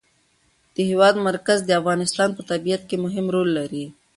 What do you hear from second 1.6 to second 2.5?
د افغانستان په